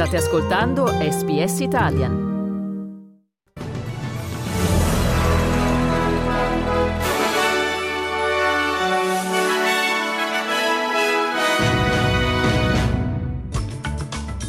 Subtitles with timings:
[0.00, 2.28] State ascoltando SBS Italian.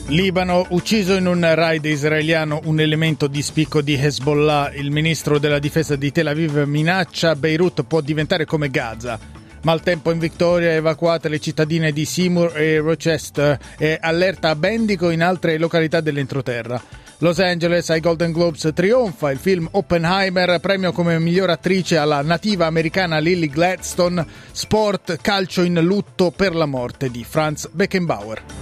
[0.07, 4.71] Libano, ucciso in un raid israeliano un elemento di spicco di Hezbollah.
[4.73, 9.30] Il ministro della difesa di Tel Aviv minaccia Beirut può diventare come Gaza.
[9.62, 15.22] Maltempo in Victoria, evacuate le cittadine di Seymour e Rochester e allerta a Bendico in
[15.22, 16.81] altre località dell'entroterra.
[17.20, 22.66] Los Angeles ai Golden Globes trionfa il film Oppenheimer, premio come miglior attrice alla nativa
[22.66, 28.60] americana Lily Gladstone, sport, calcio in lutto per la morte di Franz Beckenbauer.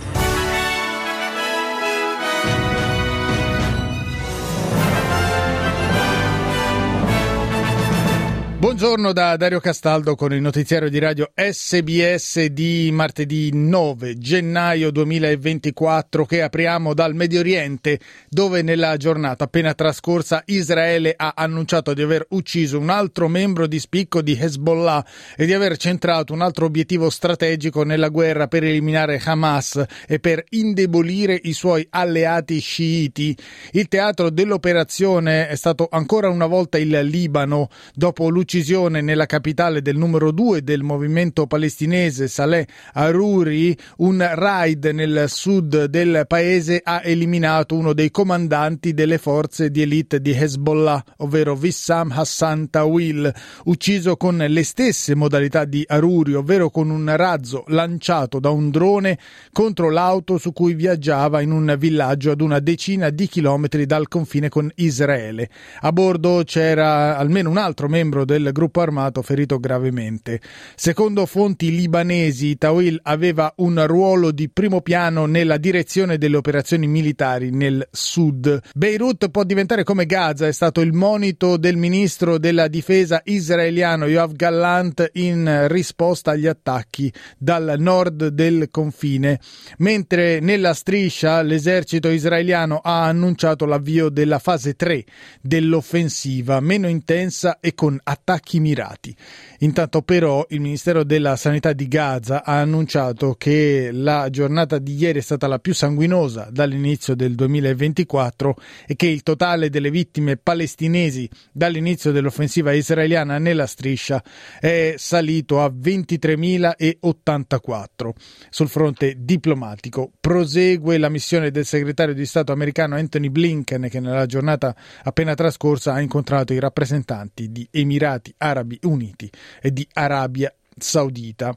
[8.79, 16.23] Buongiorno da Dario Castaldo con il notiziario di radio SBS di martedì 9 gennaio 2024
[16.23, 22.25] che apriamo dal Medio Oriente dove nella giornata appena trascorsa Israele ha annunciato di aver
[22.29, 27.09] ucciso un altro membro di spicco di Hezbollah e di aver centrato un altro obiettivo
[27.09, 33.37] strategico nella guerra per eliminare Hamas e per indebolire i suoi alleati sciiti.
[33.71, 39.81] Il teatro dell'operazione è stato ancora una volta il Libano dopo l'uccisione uccisione nella capitale
[39.81, 47.01] del numero due del movimento palestinese Saleh Aruri, un raid nel sud del paese ha
[47.03, 53.33] eliminato uno dei comandanti delle forze di elite di Hezbollah, ovvero Wissam Hassan Tawil,
[53.65, 59.17] ucciso con le stesse modalità di Aruri, ovvero con un razzo lanciato da un drone
[59.51, 64.49] contro l'auto su cui viaggiava in un villaggio ad una decina di chilometri dal confine
[64.49, 65.49] con Israele.
[65.81, 70.41] A bordo c'era almeno un altro membro del del gruppo armato ferito gravemente.
[70.75, 77.51] Secondo fonti libanesi, Tawil aveva un ruolo di primo piano nella direzione delle operazioni militari
[77.51, 78.61] nel sud.
[78.75, 84.33] Beirut può diventare come Gaza, è stato il monito del ministro della difesa israeliano Yoav
[84.33, 89.39] Gallant in risposta agli attacchi dal nord del confine,
[89.77, 95.05] mentre nella striscia l'esercito israeliano ha annunciato l'avvio della fase 3
[95.41, 99.15] dell'offensiva, meno intensa e con attacchi attacchi mirati.
[99.59, 105.19] Intanto però il Ministero della Sanità di Gaza ha annunciato che la giornata di ieri
[105.19, 108.55] è stata la più sanguinosa dall'inizio del 2024
[108.87, 114.23] e che il totale delle vittime palestinesi dall'inizio dell'offensiva israeliana nella striscia
[114.59, 118.09] è salito a 23.084.
[118.49, 124.25] Sul fronte diplomatico prosegue la missione del segretario di Stato americano Anthony Blinken che nella
[124.25, 124.73] giornata
[125.03, 129.29] appena trascorsa ha incontrato i rappresentanti di Emirati Arabi Uniti
[129.61, 131.55] e di Arabia Saudita.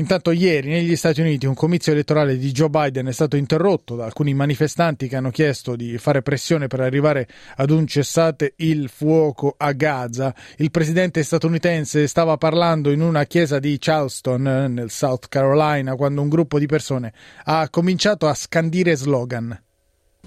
[0.00, 4.06] Intanto ieri negli Stati Uniti un comizio elettorale di Joe Biden è stato interrotto da
[4.06, 9.54] alcuni manifestanti che hanno chiesto di fare pressione per arrivare ad un cessate il fuoco
[9.58, 10.34] a Gaza.
[10.56, 16.30] Il presidente statunitense stava parlando in una chiesa di Charleston nel South Carolina quando un
[16.30, 17.12] gruppo di persone
[17.44, 19.60] ha cominciato a scandire slogan.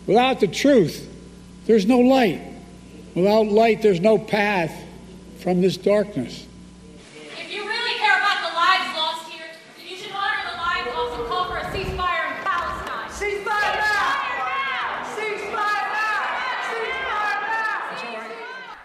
[0.05, 1.01] Without the truth
[1.65, 2.39] there's no light.
[3.13, 4.82] Without light there's no path
[5.43, 6.47] from this darkness.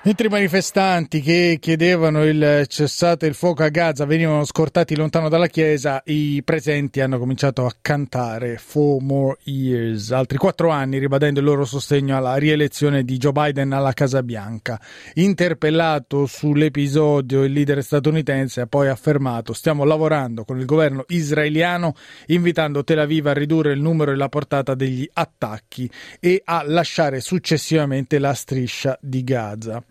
[0.08, 5.48] Mentre i manifestanti che chiedevano il cessate il fuoco a Gaza venivano scortati lontano dalla
[5.48, 11.44] chiesa, i presenti hanno cominciato a cantare Four More Years, altri quattro anni, ribadendo il
[11.44, 14.80] loro sostegno alla rielezione di Joe Biden alla Casa Bianca.
[15.16, 21.94] Interpellato sull'episodio, il leader statunitense ha poi affermato stiamo lavorando con il governo israeliano,
[22.28, 25.86] invitando Tel Aviv a ridurre il numero e la portata degli attacchi
[26.18, 29.84] e a lasciare successivamente la striscia di Gaza.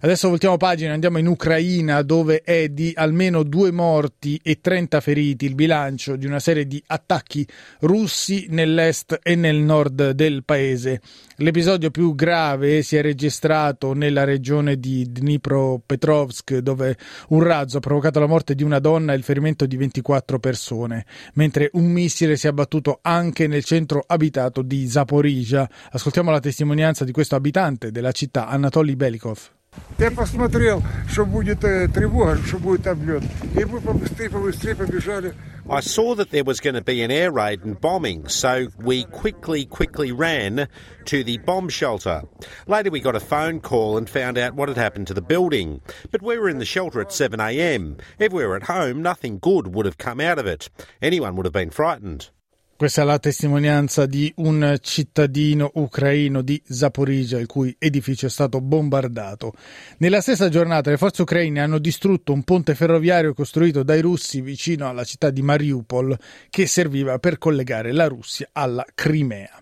[0.00, 5.44] Adesso voltiamo pagina, andiamo in Ucraina dove è di almeno due morti e 30 feriti
[5.44, 7.44] il bilancio di una serie di attacchi
[7.80, 11.00] russi nell'est e nel nord del paese.
[11.38, 16.96] L'episodio più grave si è registrato nella regione di Dnipropetrovsk dove
[17.30, 21.06] un razzo ha provocato la morte di una donna e il ferimento di 24 persone,
[21.34, 25.68] mentre un missile si è abbattuto anche nel centro abitato di Zaporizhia.
[25.90, 29.56] Ascoltiamo la testimonianza di questo abitante della città, Anatoly Belikov.
[29.97, 33.23] Я посмотрел, что будет э, тревога, что будет облет.
[33.55, 35.33] И мы побыстрее, побыстрее побежали.
[35.69, 39.05] I saw that there was going to be an air raid and bombing, so we
[39.05, 40.67] quickly, quickly ran
[41.05, 42.23] to the bomb shelter.
[42.67, 45.79] Later, we got a phone call and found out what had happened to the building.
[46.11, 48.01] But we were in the shelter at 7am.
[48.19, 50.69] If we were at home, nothing good would have come out of it.
[51.01, 52.29] Anyone would have been frightened.
[52.78, 58.60] Questa è la testimonianza di un cittadino ucraino di Zaporizhia, il cui edificio è stato
[58.60, 59.52] bombardato.
[59.96, 64.88] Nella stessa giornata le forze ucraine hanno distrutto un ponte ferroviario costruito dai russi vicino
[64.88, 66.16] alla città di Mariupol
[66.50, 69.60] che serviva per collegare la Russia alla Crimea.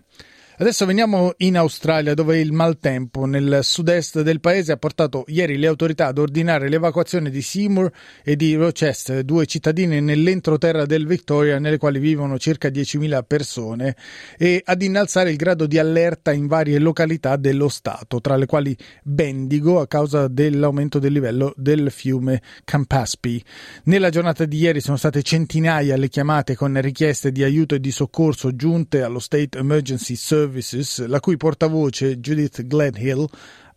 [0.59, 5.67] Adesso veniamo in Australia dove il maltempo nel sud-est del paese ha portato ieri le
[5.67, 7.91] autorità ad ordinare l'evacuazione di Seymour
[8.23, 13.95] e di Rochester, due cittadine nell'entroterra del Victoria nelle quali vivono circa 10.000 persone
[14.35, 18.75] e ad innalzare il grado di allerta in varie località dello Stato, tra le quali
[19.03, 23.43] Bendigo a causa dell'aumento del livello del fiume Campaspe.
[23.83, 27.91] Nella giornata di ieri sono state centinaia le chiamate con richieste di aiuto e di
[27.91, 33.27] soccorso giunte allo State Emergency Service Services, la cui portavoce Judith Gledhill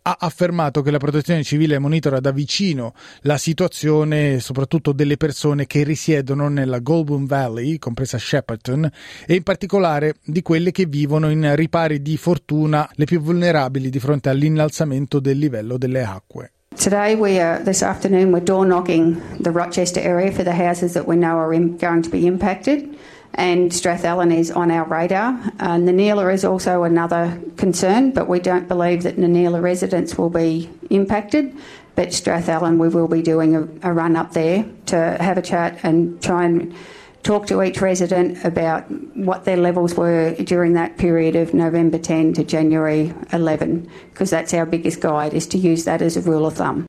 [0.03, 5.83] ha affermato che la protezione civile monitora da vicino la situazione soprattutto delle persone che
[5.83, 8.89] risiedono nella Goulburn Valley, compresa Shepperton,
[9.27, 13.99] e in particolare di quelle che vivono in ripari di fortuna le più vulnerabili di
[13.99, 16.53] fronte all'innalzamento del livello delle acque.
[16.77, 21.05] Today, we are, this afternoon, we're door knocking the Rochester area for the houses that
[21.05, 22.97] we know are in, going to be impacted.
[23.35, 25.29] And Strathallan is on our radar.
[25.59, 30.69] Uh, Nanila is also another concern, but we don't believe that Nanila residents will be
[30.89, 31.55] impacted.
[31.95, 35.79] But Strathallan, we will be doing a, a run up there to have a chat
[35.83, 36.75] and try and
[37.23, 42.33] talk to each resident about what their levels were during that period of November 10
[42.33, 46.45] to January 11, because that's our biggest guide, is to use that as a rule
[46.45, 46.87] of thumb.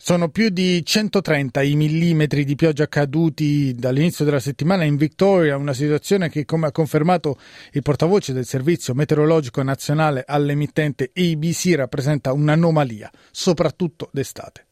[0.00, 5.74] Sono più di 130 i millimetri di pioggia caduti dall'inizio della settimana in Victoria, una
[5.74, 7.36] situazione che, come ha confermato
[7.72, 14.67] il portavoce del Servizio Meteorologico Nazionale all'emittente ABC, rappresenta un'anomalia, soprattutto d'estate.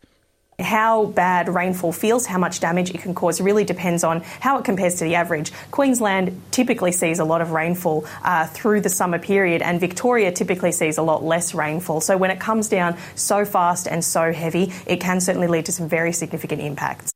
[0.59, 4.65] How bad rainfall feels, how much damage it can cause, really depends on how it
[4.65, 5.53] compares to the average.
[5.71, 10.73] Queensland typically sees a lot of rainfall uh, through the summer period, and Victoria typically
[10.73, 12.01] sees a lot less rainfall.
[12.01, 15.73] So when it comes down so fast and so heavy, it can certainly lead to
[15.73, 17.16] some very significant impacts.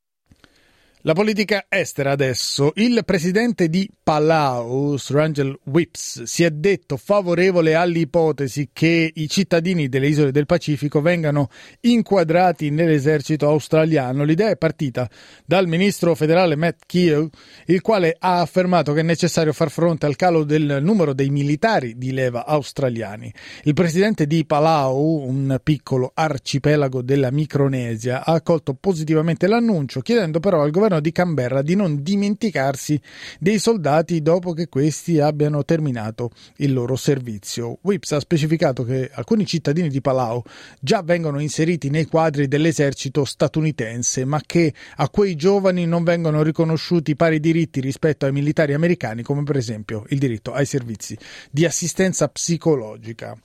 [1.04, 2.72] La politica estera adesso.
[2.74, 10.08] Il presidente di Palau, Srangel Whips, si è detto favorevole all'ipotesi che i cittadini delle
[10.08, 11.48] isole del Pacifico vengano
[11.80, 14.24] inquadrati nell'esercito australiano.
[14.24, 15.08] L'idea è partita
[15.46, 17.32] dal ministro federale Matt Keogh,
[17.64, 21.96] il quale ha affermato che è necessario far fronte al calo del numero dei militari
[21.96, 23.32] di leva australiani.
[23.62, 30.60] Il presidente di Palau, un piccolo arcipelago della Micronesia, ha accolto positivamente l'annuncio, chiedendo però
[30.60, 33.00] al governo governo di Canberra di non dimenticarsi
[33.38, 37.78] dei soldati dopo che questi abbiano terminato il loro servizio.
[37.82, 40.42] Whips ha specificato che alcuni cittadini di Palau
[40.80, 47.14] già vengono inseriti nei quadri dell'esercito statunitense, ma che a quei giovani non vengono riconosciuti
[47.14, 51.16] pari diritti rispetto ai militari americani, come per esempio il diritto ai servizi
[51.50, 53.36] di assistenza psicologica.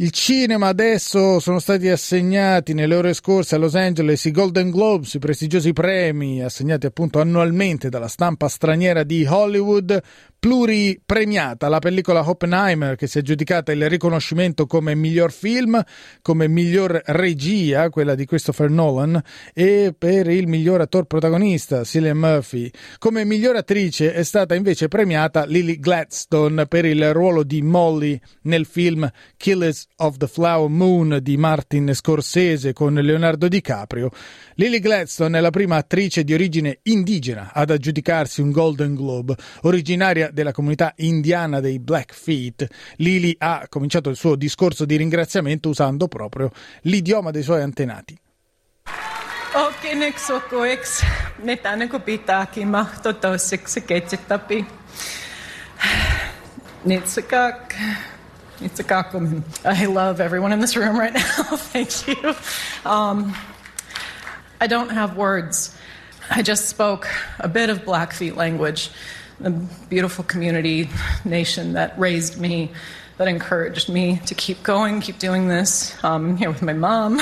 [0.00, 5.14] Il cinema adesso sono stati assegnati nelle ore scorse a Los Angeles i Golden Globes,
[5.14, 10.00] i prestigiosi premi assegnati appunto annualmente dalla stampa straniera di Hollywood
[10.40, 15.82] pluripremiata la pellicola Oppenheimer che si è giudicata il riconoscimento come miglior film,
[16.22, 19.20] come miglior regia, quella di Christopher Nolan,
[19.52, 22.70] e per il miglior attore protagonista, Cillian Murphy.
[22.98, 28.64] Come miglior attrice è stata invece premiata Lily Gladstone per il ruolo di Molly nel
[28.64, 34.10] film Killers of the Flower Moon di Martin Scorsese con Leonardo DiCaprio.
[34.54, 40.27] Lily Gladstone è la prima attrice di origine indigena ad aggiudicarsi un Golden Globe, originaria
[40.32, 42.66] della comunità indiana dei Blackfeet.
[42.96, 46.50] Lily ha cominciato il suo discorso di ringraziamento usando proprio
[46.82, 48.18] l'idioma dei suoi antenati.
[56.84, 57.74] Nitsikak.
[58.60, 59.14] Nitsikak.
[59.64, 61.56] I love everyone in this room right now.
[61.72, 62.34] Thank you.
[62.84, 63.34] Um,
[64.60, 65.76] I don't have words.
[66.30, 67.08] I just spoke
[67.38, 68.90] a bit of Blackfeet language,
[69.40, 69.50] the
[69.88, 70.88] beautiful community
[71.24, 72.70] nation that raised me,
[73.18, 75.96] that encouraged me to keep going, keep doing this.
[76.04, 77.20] Um, here with my mom,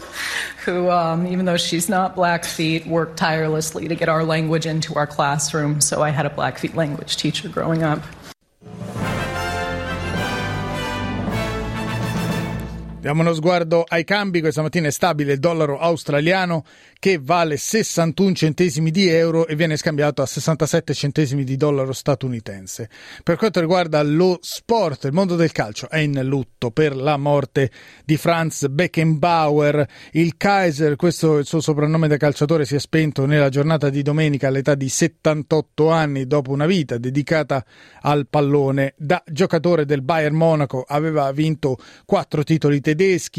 [0.64, 5.06] who, um, even though she's not Blackfeet, worked tirelessly to get our language into our
[5.06, 5.80] classroom.
[5.80, 8.02] So I had a Blackfeet language teacher growing up.
[13.00, 14.42] Diamo uno sguardo ai cambi.
[14.42, 16.64] Questa mattina è stabile il dollaro australiano
[16.98, 22.90] che vale 61 centesimi di euro e viene scambiato a 67 centesimi di dollaro statunitense.
[23.22, 27.70] Per quanto riguarda lo sport, il mondo del calcio è in lutto per la morte
[28.04, 29.88] di Franz Beckenbauer.
[30.12, 34.02] Il Kaiser, questo è il suo soprannome da calciatore, si è spento nella giornata di
[34.02, 37.64] domenica all'età di 78 anni dopo una vita dedicata
[38.02, 38.92] al pallone.
[38.98, 42.88] Da giocatore del Bayern Monaco aveva vinto quattro titoli tedeschi,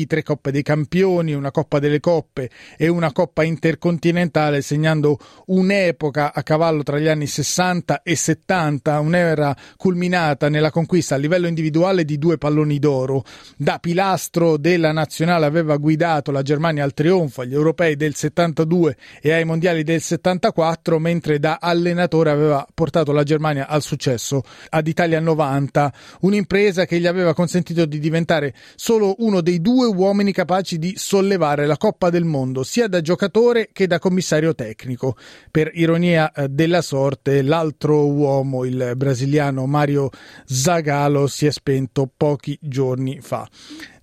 [0.08, 5.18] tre Coppe dei Campioni, una Coppa delle Coppe e una Coppa intercontinentale, segnando
[5.48, 11.48] un'epoca a cavallo tra gli anni 60 e 70, un'era culminata nella conquista a livello
[11.48, 13.24] individuale di due palloni d'oro.
[13.58, 19.32] Da pilastro della nazionale aveva guidato la Germania al trionfo agli europei del 72 e
[19.32, 25.20] ai mondiali del 74, mentre da allenatore aveva portato la Germania al successo ad Italia
[25.20, 30.94] 90, un'impresa che gli aveva consentito di diventare solo uno dei due uomini capaci di
[30.96, 35.16] sollevare la Coppa del Mondo, sia da giocatore che da commissario tecnico.
[35.50, 40.10] Per ironia eh, della sorte, l'altro uomo, il brasiliano Mario
[40.46, 43.48] Zagallo, si è spento pochi giorni fa.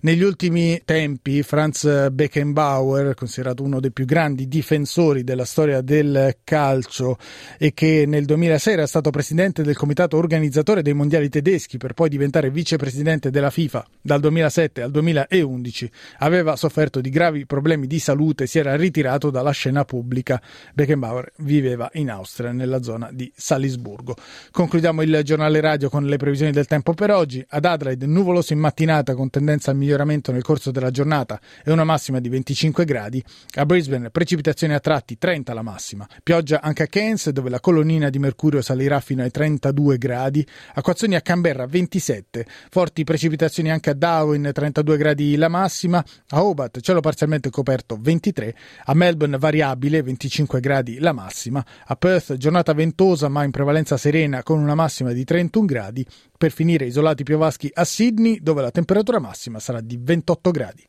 [0.01, 7.17] Negli ultimi tempi Franz Beckenbauer, considerato uno dei più grandi difensori della storia del calcio
[7.57, 12.07] e che nel 2006 era stato presidente del comitato organizzatore dei mondiali tedeschi per poi
[12.07, 18.45] diventare vicepresidente della FIFA dal 2007 al 2011, aveva sofferto di gravi problemi di salute
[18.45, 20.41] e si era ritirato dalla scena pubblica.
[20.73, 24.15] Beckenbauer viveva in Austria, nella zona di Salisburgo.
[24.49, 27.45] Concludiamo il giornale radio con le previsioni del tempo per oggi.
[27.49, 31.71] Ad Adelaide nuvoloso in mattinata con tendenza a migliorare miglioramento nel corso della giornata e
[31.71, 33.23] una massima di 25 gradi.
[33.55, 36.07] A Brisbane precipitazioni a tratti 30 la massima.
[36.21, 40.45] Pioggia anche a Keynes dove la colonnina di mercurio salirà fino ai 32 gradi.
[40.75, 42.45] Acquazzoni a Canberra 27.
[42.69, 46.03] Forti precipitazioni anche a Darwin 32 gradi la massima.
[46.29, 48.55] A Hobart cielo parzialmente coperto 23.
[48.85, 51.65] A Melbourne variabile 25 gradi la massima.
[51.85, 56.05] A Perth giornata ventosa ma in prevalenza serena con una massima di 31 gradi.
[56.37, 60.87] Per finire isolati piovaschi a Sydney dove la temperatura massima sarà di 28 gradi.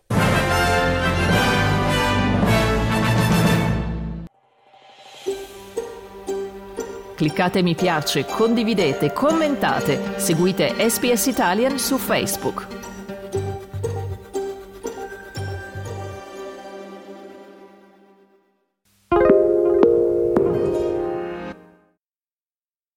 [7.21, 12.80] Cliccate mi piace, condividete, commentate, seguite SPS Italian su Facebook.